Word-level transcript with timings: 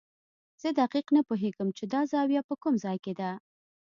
زه 0.61 0.69
دقیق 0.81 1.07
نه 1.15 1.21
پوهېږم 1.27 1.69
چې 1.77 1.83
دا 1.93 2.01
زاویه 2.11 2.41
په 2.49 2.55
کوم 2.61 2.73
ځای 2.83 2.97
کې 3.05 3.13
ده. 3.19 3.31